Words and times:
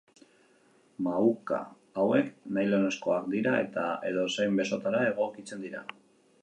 Mahuka 1.07 1.59
hauek 2.03 2.31
nylonezkoak 2.57 3.29
dira 3.35 3.55
eta 3.67 3.85
edozein 4.13 4.61
besotara 4.63 5.05
egokitzen 5.15 5.65
dira. 5.67 5.89